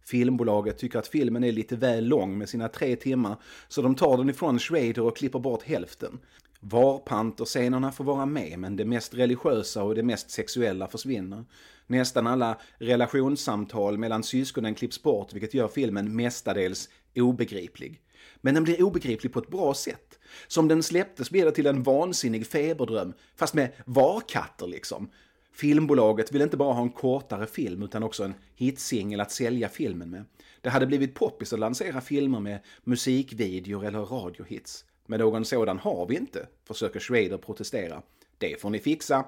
Filmbolaget 0.08 0.78
tycker 0.78 1.00
att 1.00 1.08
filmen 1.08 1.44
är 1.44 1.52
lite 1.52 1.76
väl 1.76 2.06
lång 2.06 2.38
med 2.38 2.50
sina 2.50 2.68
tre 2.68 2.96
timmar, 2.96 3.36
så 3.68 3.82
de 3.82 3.96
tar 3.96 4.18
den 4.18 4.30
ifrån 4.30 4.60
Schrader 4.60 5.00
och 5.00 5.18
klipper 5.18 5.40
bort 5.40 5.64
hälften. 5.64 6.20
Varpanterscenerna 6.60 7.92
får 7.92 8.04
vara 8.04 8.26
med, 8.26 8.60
men 8.60 8.76
det 8.76 8.86
mest 8.86 9.14
religiösa 9.14 9.84
och 9.84 9.96
det 9.96 10.04
mest 10.04 10.32
sexuella 10.32 10.88
försvinner. 10.88 11.46
Nästan 11.88 12.28
alla 12.28 12.58
relationssamtal 12.78 13.98
mellan 13.98 14.24
syskonen 14.24 14.76
klipps 14.76 15.04
bort, 15.04 15.34
vilket 15.34 15.54
gör 15.54 15.68
filmen 15.68 16.16
mestadels 16.16 16.90
obegriplig. 17.16 18.02
Men 18.42 18.54
den 18.54 18.64
blir 18.64 18.84
obegriplig 18.84 19.34
på 19.34 19.40
ett 19.40 19.50
bra 19.50 19.74
sätt. 19.74 20.20
Som 20.48 20.68
den 20.68 20.84
släpptes 20.84 21.30
blir 21.30 21.46
det 21.46 21.52
till 21.52 21.68
en 21.68 21.84
vansinnig 21.84 22.48
feberdröm, 22.48 23.14
fast 23.36 23.54
med 23.54 23.72
varkatter 23.86 24.68
liksom. 24.68 25.10
Filmbolaget 25.54 26.32
vill 26.32 26.42
inte 26.42 26.58
bara 26.58 26.74
ha 26.74 26.82
en 26.82 26.90
kortare 26.90 27.48
film 27.48 27.84
utan 27.84 28.04
också 28.04 28.24
en 28.24 28.34
hitsingel 28.56 29.20
att 29.20 29.32
sälja 29.32 29.70
filmen 29.70 30.10
med. 30.10 30.26
Det 30.62 30.70
hade 30.70 30.88
blivit 30.88 31.16
poppis 31.16 31.54
att 31.54 31.60
lansera 31.60 32.02
filmer 32.02 32.40
med 32.40 32.60
musikvideor 32.84 33.86
eller 33.86 34.00
radiohits. 34.00 34.86
Men 35.08 35.20
någon 35.20 35.46
sådan 35.46 35.80
har 35.80 36.06
vi 36.06 36.16
inte, 36.16 36.48
försöker 36.68 37.00
Schrader 37.00 37.38
protestera. 37.38 38.02
Det 38.38 38.62
får 38.62 38.70
ni 38.70 38.80
fixa. 38.80 39.26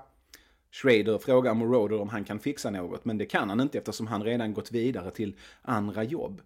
Schrader 0.71 1.17
frågar 1.17 1.53
Moroder 1.53 2.01
om 2.01 2.09
han 2.09 2.23
kan 2.23 2.39
fixa 2.39 2.69
något, 2.69 3.05
men 3.05 3.17
det 3.17 3.25
kan 3.25 3.49
han 3.49 3.59
inte 3.59 3.77
eftersom 3.77 4.07
han 4.07 4.23
redan 4.23 4.53
gått 4.53 4.71
vidare 4.71 5.11
till 5.11 5.35
andra 5.61 6.03
jobb. 6.03 6.41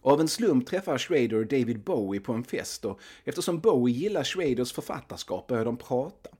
Av 0.00 0.20
en 0.20 0.28
slump 0.28 0.66
träffar 0.66 0.98
Schrader 0.98 1.44
David 1.44 1.80
Bowie 1.80 2.20
på 2.20 2.32
en 2.32 2.44
fest 2.44 2.84
och 2.84 3.00
eftersom 3.24 3.58
Bowie 3.58 3.94
gillar 3.94 4.24
Schraders 4.24 4.72
författarskap 4.72 5.46
börjar 5.46 5.64
de 5.64 5.76
prata. 5.76 6.30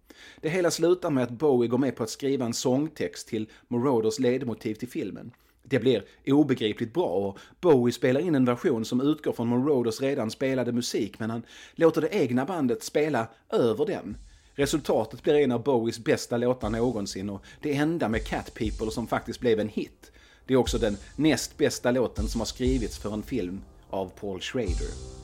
Det 0.40 0.48
hela 0.48 0.70
slutar 0.70 1.10
med 1.10 1.24
att 1.24 1.30
Bowie 1.30 1.68
går 1.68 1.78
med 1.78 1.96
på 1.96 2.02
att 2.02 2.10
skriva 2.10 2.44
en 2.44 2.54
sångtext 2.54 3.28
till 3.28 3.50
Moroders 3.68 4.18
ledmotiv 4.18 4.74
till 4.74 4.88
filmen. 4.88 5.30
Det 5.68 5.78
blir 5.78 6.04
obegripligt 6.26 6.94
bra 6.94 7.08
och 7.08 7.38
Bowie 7.60 7.92
spelar 7.92 8.20
in 8.20 8.34
en 8.34 8.44
version 8.44 8.84
som 8.84 9.00
utgår 9.00 9.32
från 9.32 9.48
Morodos 9.48 10.00
redan 10.00 10.30
spelade 10.30 10.72
musik 10.72 11.18
men 11.18 11.30
han 11.30 11.42
låter 11.74 12.00
det 12.00 12.08
egna 12.14 12.44
bandet 12.44 12.82
spela 12.82 13.26
över 13.50 13.86
den. 13.86 14.16
Resultatet 14.54 15.22
blir 15.22 15.34
en 15.34 15.52
av 15.52 15.62
Bowies 15.62 15.98
bästa 15.98 16.36
låtar 16.36 16.70
någonsin 16.70 17.30
och 17.30 17.44
det 17.60 17.74
enda 17.76 18.08
med 18.08 18.26
Cat 18.26 18.54
People 18.54 18.90
som 18.90 19.06
faktiskt 19.06 19.40
blev 19.40 19.60
en 19.60 19.68
hit. 19.68 20.12
Det 20.46 20.54
är 20.54 20.58
också 20.58 20.78
den 20.78 20.96
näst 21.16 21.56
bästa 21.56 21.90
låten 21.90 22.28
som 22.28 22.40
har 22.40 22.46
skrivits 22.46 22.98
för 22.98 23.12
en 23.12 23.22
film 23.22 23.60
av 23.90 24.08
Paul 24.20 24.40
Schrader. 24.40 25.23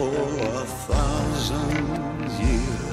It's 0.00 0.06
just 0.06 1.48
the 1.48 2.30
fear 2.38 2.87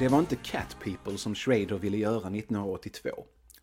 Det 0.00 0.08
var 0.08 0.18
inte 0.18 0.36
Cat 0.36 0.76
People 0.84 1.18
som 1.18 1.34
Schrader 1.34 1.78
ville 1.78 1.96
göra 1.96 2.16
1982. 2.16 3.10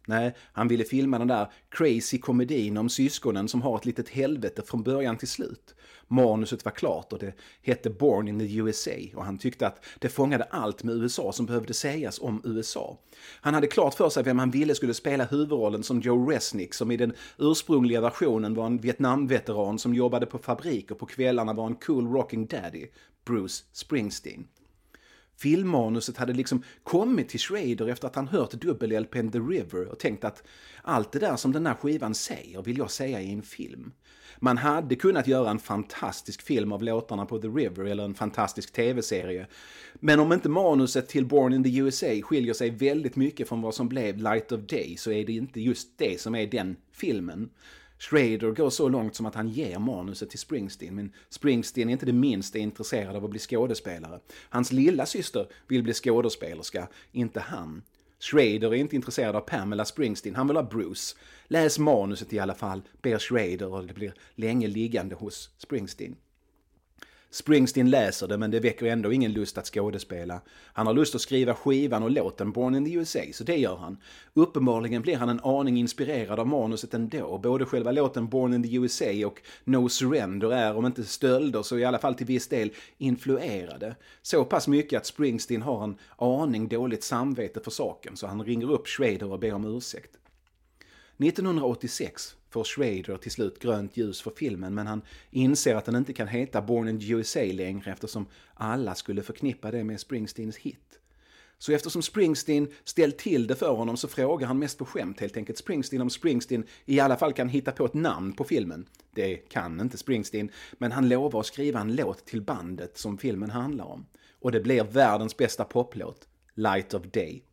Nej, 0.07 0.35
han 0.53 0.67
ville 0.67 0.83
filma 0.83 1.19
den 1.19 1.27
där 1.27 1.51
crazy 1.69 2.17
komedin 2.19 2.77
om 2.77 2.89
syskonen 2.89 3.47
som 3.47 3.61
har 3.61 3.77
ett 3.77 3.85
litet 3.85 4.09
helvete 4.09 4.61
från 4.65 4.83
början 4.83 5.17
till 5.17 5.27
slut. 5.27 5.75
Manuset 6.07 6.65
var 6.65 6.71
klart 6.71 7.13
och 7.13 7.19
det 7.19 7.33
hette 7.61 7.89
Born 7.89 8.27
in 8.27 8.39
the 8.39 8.55
USA 8.55 8.91
och 9.15 9.25
han 9.25 9.37
tyckte 9.37 9.67
att 9.67 9.85
det 9.99 10.09
fångade 10.09 10.43
allt 10.43 10.83
med 10.83 10.95
USA 10.95 11.31
som 11.31 11.45
behövde 11.45 11.73
sägas 11.73 12.19
om 12.19 12.41
USA. 12.43 12.97
Han 13.41 13.53
hade 13.53 13.67
klart 13.67 13.93
för 13.93 14.09
sig 14.09 14.23
vem 14.23 14.39
han 14.39 14.51
ville 14.51 14.75
skulle 14.75 14.93
spela 14.93 15.25
huvudrollen 15.25 15.83
som 15.83 15.99
Joe 15.99 16.31
Resnick 16.31 16.73
som 16.73 16.91
i 16.91 16.97
den 16.97 17.13
ursprungliga 17.37 18.01
versionen 18.01 18.53
var 18.53 18.65
en 18.65 18.77
Vietnamveteran 18.77 19.79
som 19.79 19.93
jobbade 19.93 20.25
på 20.25 20.37
fabrik 20.37 20.91
och 20.91 20.99
på 20.99 21.05
kvällarna 21.05 21.53
var 21.53 21.65
en 21.65 21.75
cool 21.75 22.07
rocking 22.07 22.47
daddy, 22.47 22.87
Bruce 23.25 23.63
Springsteen. 23.73 24.47
Filmmanuset 25.37 26.17
hade 26.17 26.33
liksom 26.33 26.63
kommit 26.83 27.29
till 27.29 27.39
Schrader 27.39 27.87
efter 27.87 28.07
att 28.07 28.15
han 28.15 28.27
hört 28.27 28.53
dubbel-LPn 28.53 29.31
The 29.31 29.39
River 29.39 29.87
och 29.87 29.99
tänkt 29.99 30.23
att 30.23 30.43
allt 30.81 31.11
det 31.11 31.19
där 31.19 31.35
som 31.35 31.51
den 31.51 31.65
här 31.65 31.73
skivan 31.73 32.15
säger 32.15 32.61
vill 32.61 32.77
jag 32.77 32.91
säga 32.91 33.21
i 33.21 33.33
en 33.33 33.43
film. 33.43 33.91
Man 34.39 34.57
hade 34.57 34.95
kunnat 34.95 35.27
göra 35.27 35.49
en 35.49 35.59
fantastisk 35.59 36.41
film 36.41 36.71
av 36.71 36.83
låtarna 36.83 37.25
på 37.25 37.39
The 37.39 37.47
River 37.47 37.85
eller 37.85 38.03
en 38.03 38.15
fantastisk 38.15 38.73
tv-serie. 38.73 39.47
Men 39.93 40.19
om 40.19 40.33
inte 40.33 40.49
manuset 40.49 41.07
till 41.07 41.25
Born 41.25 41.53
in 41.53 41.63
the 41.63 41.77
USA 41.77 42.21
skiljer 42.21 42.53
sig 42.53 42.69
väldigt 42.69 43.15
mycket 43.15 43.47
från 43.47 43.61
vad 43.61 43.75
som 43.75 43.89
blev 43.89 44.17
Light 44.17 44.51
of 44.51 44.61
Day 44.61 44.97
så 44.97 45.11
är 45.11 45.25
det 45.25 45.33
inte 45.33 45.61
just 45.61 45.97
det 45.97 46.21
som 46.21 46.35
är 46.35 46.47
den 46.47 46.75
filmen. 46.91 47.49
Schrader 47.99 48.51
går 48.51 48.69
så 48.69 48.89
långt 48.89 49.15
som 49.15 49.25
att 49.25 49.35
han 49.35 49.49
ger 49.49 49.79
manuset 49.79 50.29
till 50.29 50.39
Springsteen, 50.39 50.95
men 50.95 51.13
Springsteen 51.29 51.89
är 51.89 51.93
inte 51.93 52.05
det 52.05 52.13
minsta 52.13 52.57
intresserad 52.57 53.15
av 53.15 53.25
att 53.25 53.31
bli 53.31 53.39
skådespelare. 53.39 54.19
Hans 54.49 54.71
lilla 54.71 55.05
syster 55.05 55.47
vill 55.67 55.83
bli 55.83 55.93
skådespelerska, 55.93 56.87
inte 57.11 57.39
han. 57.39 57.83
Schrader 58.19 58.67
är 58.67 58.73
inte 58.73 58.95
intresserad 58.95 59.35
av 59.35 59.41
Pamela 59.41 59.85
Springsteen, 59.85 60.35
han 60.35 60.47
vill 60.47 60.57
ha 60.57 60.63
Bruce. 60.63 61.15
Läs 61.47 61.79
manuset 61.79 62.33
i 62.33 62.39
alla 62.39 62.55
fall, 62.55 62.81
ber 63.01 63.19
Schrader 63.19 63.73
och 63.73 63.87
det 63.87 63.93
blir 63.93 64.13
länge 64.35 64.67
liggande 64.67 65.15
hos 65.15 65.49
Springsteen. 65.57 66.15
Springsteen 67.29 67.89
läser 67.89 68.27
det 68.27 68.37
men 68.37 68.51
det 68.51 68.59
väcker 68.59 68.85
ändå 68.85 69.13
ingen 69.13 69.31
lust 69.31 69.57
att 69.57 69.65
skådespela. 69.65 70.41
Han 70.73 70.87
har 70.87 70.93
lust 70.93 71.15
att 71.15 71.21
skriva 71.21 71.53
skivan 71.55 72.03
och 72.03 72.11
låten 72.11 72.51
Born 72.51 72.75
in 72.75 72.85
the 72.85 72.93
USA, 72.93 73.19
så 73.33 73.43
det 73.43 73.55
gör 73.55 73.75
han. 73.75 73.97
Uppenbarligen 74.33 75.01
blir 75.01 75.15
han 75.15 75.29
en 75.29 75.39
aning 75.39 75.77
inspirerad 75.77 76.39
av 76.39 76.47
manuset 76.47 76.93
ändå. 76.93 77.37
Både 77.37 77.65
själva 77.65 77.91
låten 77.91 78.27
Born 78.27 78.53
in 78.53 78.63
the 78.63 78.75
USA 78.75 79.27
och 79.27 79.41
No 79.63 79.89
Surrender 79.89 80.53
är, 80.53 80.77
om 80.77 80.85
inte 80.85 81.03
stölder, 81.03 81.63
så 81.63 81.77
i 81.77 81.85
alla 81.85 81.99
fall 81.99 82.15
till 82.15 82.25
viss 82.25 82.47
del 82.47 82.71
influerade. 82.97 83.95
Så 84.21 84.45
pass 84.45 84.67
mycket 84.67 84.97
att 84.97 85.05
Springsteen 85.05 85.61
har 85.61 85.83
en 85.83 85.97
aning 86.17 86.67
dåligt 86.67 87.03
samvete 87.03 87.59
för 87.63 87.71
saken, 87.71 88.17
så 88.17 88.27
han 88.27 88.43
ringer 88.43 88.71
upp 88.71 88.87
Schrader 88.87 89.31
och 89.31 89.39
ber 89.39 89.53
om 89.53 89.77
ursäkt. 89.77 90.17
1986 91.17 92.35
får 92.57 92.63
Schrader 92.63 93.17
till 93.17 93.31
slut 93.31 93.59
grönt 93.59 93.97
ljus 93.97 94.21
för 94.21 94.31
filmen 94.31 94.75
men 94.75 94.87
han 94.87 95.01
inser 95.31 95.75
att 95.75 95.85
den 95.85 95.95
inte 95.95 96.13
kan 96.13 96.27
heta 96.27 96.61
Born 96.61 96.87
in 96.87 97.01
USA 97.01 97.39
längre 97.39 97.91
eftersom 97.91 98.25
alla 98.53 98.95
skulle 98.95 99.23
förknippa 99.23 99.71
det 99.71 99.83
med 99.83 99.99
Springsteens 99.99 100.57
hit. 100.57 100.99
Så 101.57 101.71
eftersom 101.71 102.01
Springsteen 102.01 102.67
ställt 102.83 103.17
till 103.17 103.47
det 103.47 103.55
för 103.55 103.71
honom 103.71 103.97
så 103.97 104.07
frågar 104.07 104.47
han 104.47 104.59
mest 104.59 104.77
på 104.77 104.85
skämt 104.85 105.19
helt 105.19 105.37
enkelt 105.37 105.57
Springsteen 105.57 106.01
om 106.01 106.09
Springsteen 106.09 106.63
i 106.85 106.99
alla 106.99 107.17
fall 107.17 107.33
kan 107.33 107.49
hitta 107.49 107.71
på 107.71 107.85
ett 107.85 107.93
namn 107.93 108.33
på 108.33 108.43
filmen. 108.43 108.85
Det 109.11 109.35
kan 109.35 109.81
inte 109.81 109.97
Springsteen, 109.97 110.51
men 110.77 110.91
han 110.91 111.09
lovar 111.09 111.39
att 111.39 111.45
skriva 111.45 111.79
en 111.79 111.95
låt 111.95 112.25
till 112.25 112.41
bandet 112.41 112.97
som 112.97 113.17
filmen 113.17 113.49
handlar 113.49 113.85
om. 113.85 114.05
Och 114.39 114.51
det 114.51 114.59
blir 114.59 114.83
världens 114.83 115.37
bästa 115.37 115.63
poplåt, 115.63 116.27
Light 116.53 116.93
of 116.93 117.03
Day. 117.03 117.43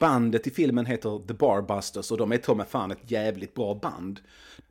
Bandet 0.00 0.46
i 0.46 0.50
filmen 0.50 0.86
heter 0.86 1.26
The 1.28 1.34
Barbusters 1.34 2.10
och 2.10 2.18
de 2.18 2.32
är 2.32 2.36
ta 2.36 2.54
med 2.54 2.68
fan 2.68 2.90
ett 2.90 3.10
jävligt 3.10 3.54
bra 3.54 3.74
band. 3.74 4.20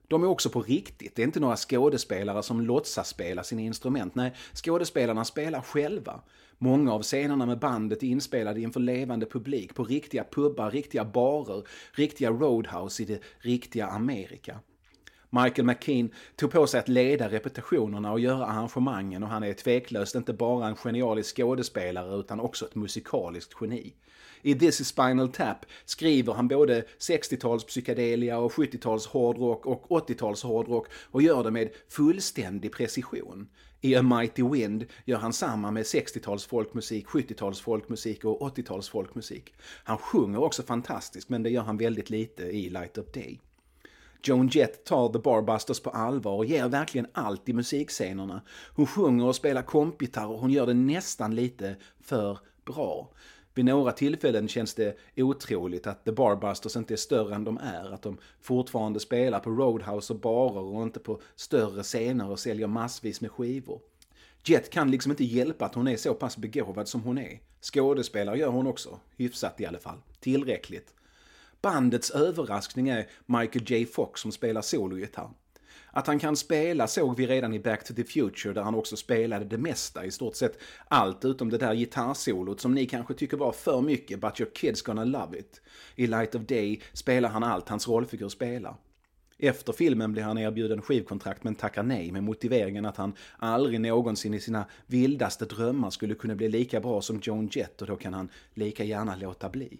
De 0.07 0.23
är 0.23 0.27
också 0.27 0.49
på 0.49 0.61
riktigt, 0.61 1.15
det 1.15 1.21
är 1.21 1.25
inte 1.25 1.39
några 1.39 1.55
skådespelare 1.55 2.43
som 2.43 2.61
låtsas 2.61 3.09
spela 3.09 3.43
sina 3.43 3.61
instrument. 3.61 4.15
Nej, 4.15 4.33
skådespelarna 4.53 5.25
spelar 5.25 5.61
själva. 5.61 6.21
Många 6.57 6.93
av 6.93 7.01
scenerna 7.01 7.45
med 7.45 7.59
bandet 7.59 8.03
är 8.03 8.07
inspelade 8.07 8.61
inför 8.61 8.79
levande 8.79 9.25
publik 9.25 9.75
på 9.75 9.83
riktiga 9.83 10.23
pubbar, 10.31 10.71
riktiga 10.71 11.05
barer, 11.05 11.63
riktiga 11.91 12.29
roadhouse 12.29 13.03
i 13.03 13.05
det 13.05 13.21
riktiga 13.39 13.87
Amerika. 13.87 14.59
Michael 15.29 15.65
McKean 15.65 16.09
tog 16.35 16.51
på 16.51 16.67
sig 16.67 16.79
att 16.79 16.89
leda 16.89 17.29
repetitionerna 17.29 18.11
och 18.11 18.19
göra 18.19 18.45
arrangemangen 18.45 19.23
och 19.23 19.29
han 19.29 19.43
är 19.43 19.53
tveklöst 19.53 20.15
inte 20.15 20.33
bara 20.33 20.67
en 20.67 20.75
genialisk 20.75 21.37
skådespelare 21.37 22.15
utan 22.19 22.39
också 22.39 22.65
ett 22.65 22.75
musikaliskt 22.75 23.53
geni. 23.61 23.93
I 24.41 24.55
This 24.55 24.81
is 24.81 24.87
Spinal 24.87 25.31
Tap 25.31 25.65
skriver 25.85 26.33
han 26.33 26.47
både 26.47 26.83
60-tals 26.99 27.63
psykedelia 27.63 28.37
och 28.37 28.51
70-tals 28.51 29.07
hårdrock 29.07 29.65
och 29.65 29.87
80-tals 29.89 30.43
hårdrock 30.43 30.87
och 30.93 31.21
gör 31.21 31.43
det 31.43 31.51
med 31.51 31.69
fullständig 31.89 32.71
precision. 32.71 33.49
I 33.81 33.95
A 33.95 34.01
Mighty 34.01 34.43
Wind 34.43 34.85
gör 35.05 35.17
han 35.17 35.33
samma 35.33 35.71
med 35.71 35.83
60-tals 35.83 36.47
folkmusik, 36.47 37.07
70-tals 37.07 37.61
folkmusik 37.61 38.25
och 38.25 38.57
80-tals 38.57 38.89
folkmusik. 38.89 39.53
Han 39.83 39.97
sjunger 39.97 40.43
också 40.43 40.63
fantastiskt 40.63 41.29
men 41.29 41.43
det 41.43 41.49
gör 41.49 41.63
han 41.63 41.77
väldigt 41.77 42.09
lite 42.09 42.43
i 42.43 42.69
Light 42.69 42.97
of 42.97 43.11
Day. 43.13 43.39
Joan 44.23 44.47
Jett 44.47 44.85
tar 44.85 45.13
The 45.13 45.19
Barbusters 45.19 45.79
på 45.79 45.89
allvar 45.89 46.33
och 46.33 46.45
ger 46.45 46.67
verkligen 46.67 47.07
allt 47.13 47.49
i 47.49 47.53
musikscenerna. 47.53 48.41
Hon 48.75 48.87
sjunger 48.87 49.25
och 49.25 49.35
spelar 49.35 49.61
kompgitarr 49.61 50.27
och 50.27 50.39
hon 50.39 50.51
gör 50.51 50.65
det 50.65 50.73
nästan 50.73 51.35
lite 51.35 51.75
för 52.01 52.39
bra. 52.65 53.11
Vid 53.59 53.65
några 53.65 53.91
tillfällen 53.91 54.47
känns 54.47 54.73
det 54.73 54.97
otroligt 55.15 55.87
att 55.87 56.05
The 56.05 56.11
Barbusters 56.11 56.75
inte 56.75 56.93
är 56.93 56.97
större 56.97 57.35
än 57.35 57.43
de 57.43 57.57
är. 57.57 57.93
Att 57.93 58.01
de 58.01 58.17
fortfarande 58.41 58.99
spelar 58.99 59.39
på 59.39 59.49
Roadhouse 59.49 60.13
och 60.13 60.19
barer 60.19 60.61
och 60.61 60.83
inte 60.83 60.99
på 60.99 61.21
större 61.35 61.83
scener 61.83 62.29
och 62.29 62.39
säljer 62.39 62.67
massvis 62.67 63.21
med 63.21 63.31
skivor. 63.31 63.81
Jet 64.43 64.69
kan 64.69 64.91
liksom 64.91 65.11
inte 65.11 65.23
hjälpa 65.23 65.65
att 65.65 65.75
hon 65.75 65.87
är 65.87 65.97
så 65.97 66.13
pass 66.13 66.37
begåvad 66.37 66.87
som 66.87 67.01
hon 67.01 67.17
är. 67.17 67.39
Skådespelare 67.61 68.37
gör 68.37 68.49
hon 68.49 68.67
också, 68.67 68.99
hyfsat 69.17 69.61
i 69.61 69.65
alla 69.65 69.79
fall. 69.79 69.97
Tillräckligt. 70.19 70.93
Bandets 71.61 72.11
överraskning 72.11 72.89
är 72.89 73.07
Michael 73.25 73.71
J 73.71 73.85
Fox 73.85 74.21
som 74.21 74.31
spelar 74.31 74.61
sologitarr. 74.61 75.29
Att 75.91 76.07
han 76.07 76.19
kan 76.19 76.35
spela 76.35 76.87
såg 76.87 77.17
vi 77.17 77.27
redan 77.27 77.53
i 77.53 77.59
Back 77.59 77.83
to 77.83 77.93
the 77.93 78.03
Future 78.03 78.53
där 78.53 78.61
han 78.61 78.75
också 78.75 78.95
spelade 78.95 79.45
det 79.45 79.57
mesta, 79.57 80.05
i 80.05 80.11
stort 80.11 80.35
sett 80.35 80.59
allt 80.87 81.25
utom 81.25 81.49
det 81.49 81.57
där 81.57 81.75
gitarrsolot 81.75 82.61
som 82.61 82.73
ni 82.73 82.85
kanske 82.85 83.13
tycker 83.13 83.37
var 83.37 83.51
för 83.51 83.81
mycket, 83.81 84.19
but 84.19 84.39
your 84.39 84.51
kids 84.53 84.81
gonna 84.81 85.03
love 85.03 85.39
it. 85.39 85.61
I 85.95 86.07
Light 86.07 86.35
of 86.35 86.41
Day 86.41 86.81
spelar 86.93 87.29
han 87.29 87.43
allt 87.43 87.69
hans 87.69 87.87
rollfigur 87.87 88.29
spelar. 88.29 88.75
Efter 89.41 89.73
filmen 89.73 90.11
blir 90.11 90.23
han 90.23 90.37
erbjuden 90.37 90.81
skivkontrakt 90.81 91.43
men 91.43 91.55
tackar 91.55 91.83
nej 91.83 92.11
med 92.11 92.23
motiveringen 92.23 92.85
att 92.85 92.97
han 92.97 93.13
aldrig 93.37 93.81
någonsin 93.81 94.33
i 94.33 94.39
sina 94.39 94.65
vildaste 94.87 95.45
drömmar 95.45 95.89
skulle 95.89 96.15
kunna 96.15 96.35
bli 96.35 96.49
lika 96.49 96.79
bra 96.79 97.01
som 97.01 97.19
Joan 97.23 97.49
Jett 97.51 97.81
och 97.81 97.87
då 97.87 97.95
kan 97.95 98.13
han 98.13 98.29
lika 98.53 98.83
gärna 98.83 99.15
låta 99.15 99.49
bli. 99.49 99.79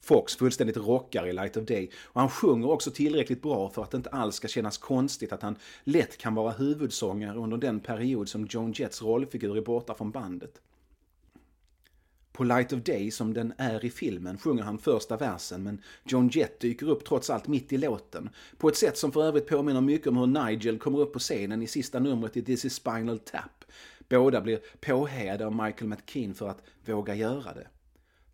Fox 0.00 0.36
fullständigt 0.36 0.76
rockar 0.76 1.26
i 1.26 1.32
Light 1.32 1.56
of 1.56 1.64
Day 1.64 1.90
och 2.04 2.20
han 2.20 2.30
sjunger 2.30 2.70
också 2.70 2.90
tillräckligt 2.90 3.42
bra 3.42 3.70
för 3.70 3.82
att 3.82 3.90
det 3.90 3.96
inte 3.96 4.10
alls 4.10 4.34
ska 4.34 4.48
kännas 4.48 4.78
konstigt 4.78 5.32
att 5.32 5.42
han 5.42 5.56
lätt 5.84 6.18
kan 6.18 6.34
vara 6.34 6.52
huvudsångare 6.52 7.38
under 7.38 7.56
den 7.56 7.80
period 7.80 8.28
som 8.28 8.46
Joan 8.50 8.72
Jetts 8.72 9.02
rollfigur 9.02 9.56
är 9.56 9.62
borta 9.62 9.94
från 9.94 10.10
bandet. 10.10 10.60
På 12.32 12.44
Light 12.44 12.72
of 12.72 12.82
Day, 12.82 13.10
som 13.10 13.34
den 13.34 13.52
är 13.58 13.84
i 13.84 13.90
filmen, 13.90 14.38
sjunger 14.38 14.62
han 14.62 14.78
första 14.78 15.16
versen 15.16 15.62
men 15.62 15.82
John 16.04 16.28
Jett 16.28 16.60
dyker 16.60 16.90
upp 16.90 17.04
trots 17.04 17.30
allt 17.30 17.46
mitt 17.46 17.72
i 17.72 17.78
låten. 17.78 18.30
På 18.58 18.68
ett 18.68 18.76
sätt 18.76 18.98
som 18.98 19.12
för 19.12 19.24
övrigt 19.24 19.46
påminner 19.46 19.80
mycket 19.80 20.06
om 20.06 20.16
hur 20.16 20.26
Nigel 20.26 20.78
kommer 20.78 21.00
upp 21.00 21.12
på 21.12 21.18
scenen 21.18 21.62
i 21.62 21.66
sista 21.66 21.98
numret 21.98 22.36
i 22.36 22.42
This 22.42 22.64
is 22.64 22.74
Spinal 22.74 23.18
Tap. 23.18 23.64
Båda 24.08 24.40
blir 24.40 24.60
påhejade 24.80 25.46
av 25.46 25.52
Michael 25.52 25.88
McKean 25.88 26.34
för 26.34 26.48
att 26.48 26.62
våga 26.84 27.14
göra 27.14 27.54
det. 27.54 27.66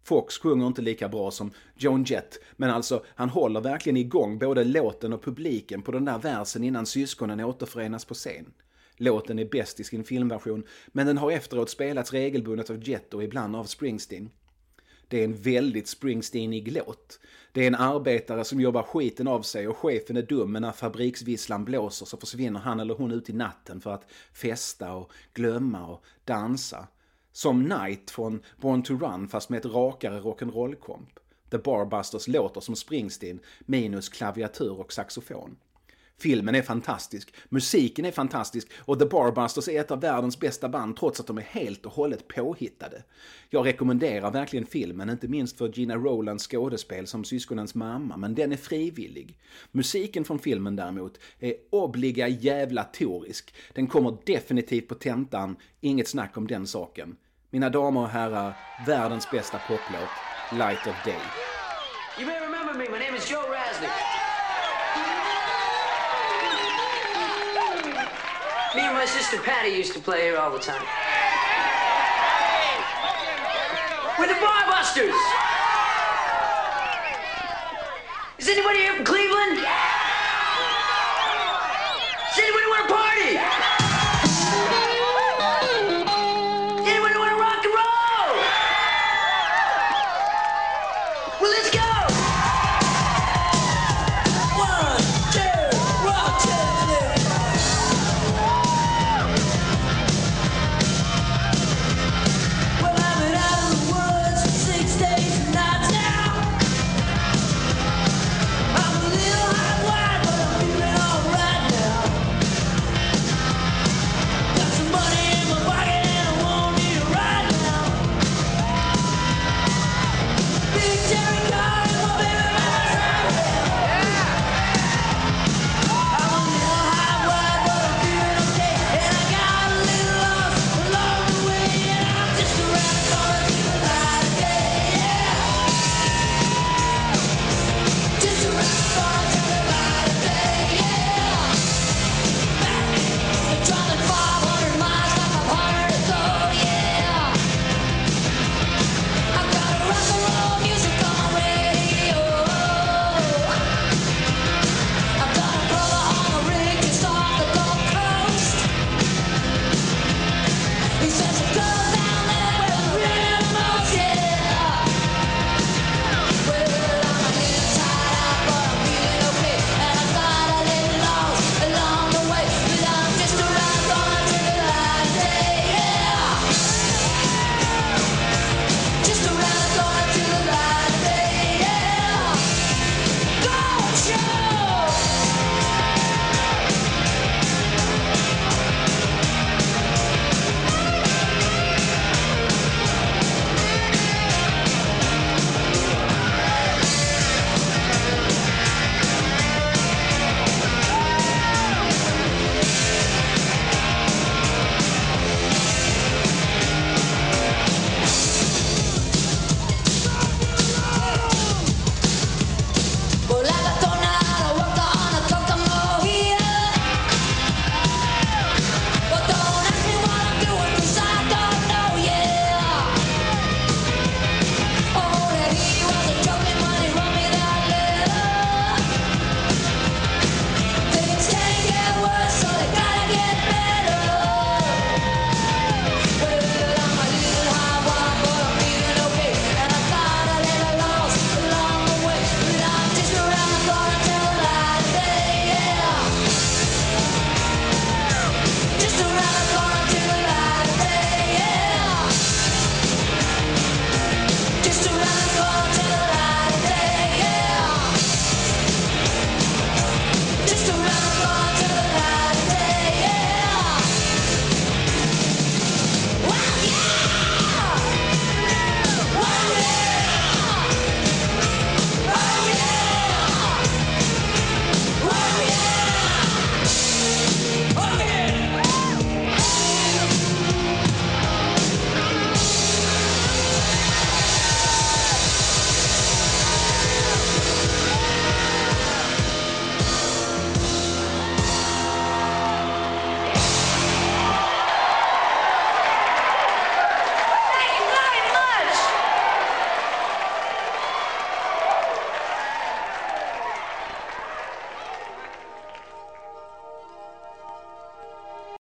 Fox 0.04 0.38
sjunger 0.38 0.66
inte 0.66 0.82
lika 0.82 1.08
bra 1.08 1.30
som 1.30 1.50
Joan 1.76 2.04
Jett, 2.04 2.38
men 2.56 2.70
alltså 2.70 3.04
han 3.06 3.28
håller 3.28 3.60
verkligen 3.60 3.96
igång 3.96 4.38
både 4.38 4.64
låten 4.64 5.12
och 5.12 5.22
publiken 5.22 5.82
på 5.82 5.92
den 5.92 6.04
där 6.04 6.18
versen 6.18 6.64
innan 6.64 6.86
syskonen 6.86 7.40
återförenas 7.40 8.04
på 8.04 8.14
scen. 8.14 8.52
Låten 8.96 9.38
är 9.38 9.44
bäst 9.44 9.80
i 9.80 9.84
sin 9.84 10.04
filmversion, 10.04 10.64
men 10.86 11.06
den 11.06 11.18
har 11.18 11.30
efteråt 11.30 11.70
spelats 11.70 12.12
regelbundet 12.12 12.70
av 12.70 12.88
Jett 12.88 13.14
och 13.14 13.24
ibland 13.24 13.56
av 13.56 13.64
Springsteen. 13.64 14.30
Det 15.08 15.20
är 15.20 15.24
en 15.24 15.34
väldigt 15.34 15.88
Springsteenig 15.88 16.72
låt. 16.72 17.20
Det 17.52 17.62
är 17.62 17.66
en 17.66 17.74
arbetare 17.74 18.44
som 18.44 18.60
jobbar 18.60 18.82
skiten 18.82 19.28
av 19.28 19.42
sig 19.42 19.68
och 19.68 19.76
chefen 19.76 20.16
är 20.16 20.22
dum 20.22 20.52
men 20.52 20.62
när 20.62 20.72
fabriksvisslan 20.72 21.64
blåser 21.64 22.06
så 22.06 22.16
försvinner 22.16 22.60
han 22.60 22.80
eller 22.80 22.94
hon 22.94 23.12
ut 23.12 23.30
i 23.30 23.32
natten 23.32 23.80
för 23.80 23.94
att 23.94 24.10
festa 24.32 24.92
och 24.92 25.12
glömma 25.34 25.86
och 25.86 26.04
dansa. 26.24 26.86
Som 27.36 27.64
Knight 27.64 28.10
från 28.10 28.42
Born 28.60 28.82
to 28.82 28.98
Run 28.98 29.28
fast 29.28 29.50
med 29.50 29.58
ett 29.58 29.72
rakare 29.72 30.20
rock'n'roll-komp. 30.20 31.18
The 31.50 31.58
Barbusters 31.58 32.28
låter 32.28 32.60
som 32.60 32.76
Springsteen 32.76 33.40
minus 33.60 34.08
klaviatur 34.08 34.80
och 34.80 34.92
saxofon. 34.92 35.56
Filmen 36.18 36.54
är 36.54 36.62
fantastisk, 36.62 37.34
musiken 37.48 38.04
är 38.04 38.10
fantastisk 38.10 38.68
och 38.78 38.98
The 38.98 39.06
Barbusters 39.06 39.68
är 39.68 39.80
ett 39.80 39.90
av 39.90 40.00
världens 40.00 40.40
bästa 40.40 40.68
band 40.68 40.96
trots 40.96 41.20
att 41.20 41.26
de 41.26 41.38
är 41.38 41.42
helt 41.42 41.86
och 41.86 41.92
hållet 41.92 42.28
påhittade. 42.28 43.02
Jag 43.50 43.66
rekommenderar 43.66 44.30
verkligen 44.30 44.66
filmen, 44.66 45.10
inte 45.10 45.28
minst 45.28 45.58
för 45.58 45.68
Gina 45.68 45.96
Rowlands 45.96 46.46
skådespel 46.46 47.06
som 47.06 47.24
syskonens 47.24 47.74
mamma, 47.74 48.16
men 48.16 48.34
den 48.34 48.52
är 48.52 48.56
frivillig. 48.56 49.38
Musiken 49.72 50.24
från 50.24 50.38
filmen 50.38 50.76
däremot 50.76 51.18
är 51.38 51.54
obliga 51.70 52.28
jävla 52.28 52.84
torisk. 52.84 53.54
Den 53.72 53.86
kommer 53.86 54.16
definitivt 54.24 54.88
på 54.88 54.94
tentan, 54.94 55.56
inget 55.80 56.08
snack 56.08 56.36
om 56.36 56.46
den 56.46 56.66
saken. 56.66 57.16
Mina 57.54 57.70
damer 57.70 58.00
och 58.00 58.08
herrar, 58.08 58.54
världens 58.86 59.30
bästa 59.30 59.58
poplåt, 59.58 60.08
Light 60.52 60.86
of 60.86 61.04
Day. 61.04 61.20
You 62.18 62.26
may 62.26 62.40
remember 62.40 62.74
me. 62.74 62.88
My 62.90 62.98
name 62.98 63.16
is 63.18 63.28
Joe 63.28 63.42
Rasnick. 63.42 63.90
Me 68.74 68.80
and 68.80 68.98
my 68.98 69.06
sister 69.06 69.38
Patty 69.38 69.68
used 69.68 69.94
to 69.94 70.00
play 70.00 70.22
here 70.22 70.38
all 70.38 70.50
the 70.50 70.64
time. 70.64 70.82
We're 74.18 74.26
the 74.26 74.40
Barbusters. 74.46 75.14
Is 78.38 78.48
anybody 78.48 78.78
here 78.78 78.94
from 78.96 79.04
Cleveland? 79.04 79.93